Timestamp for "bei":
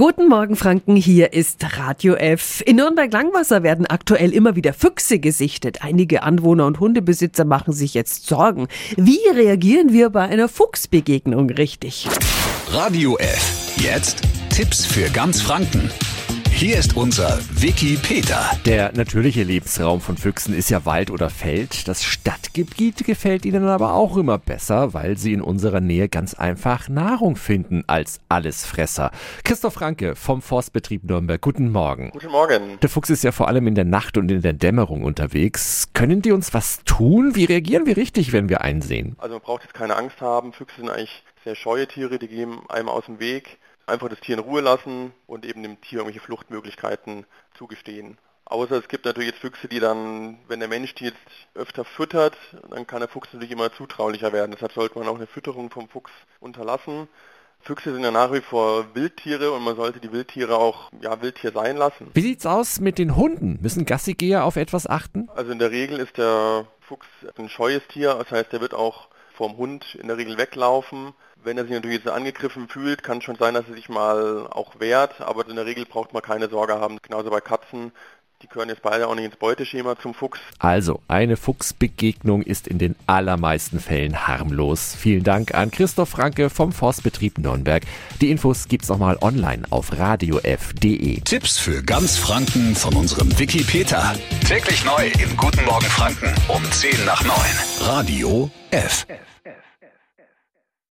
10.08-10.22, 77.30-77.40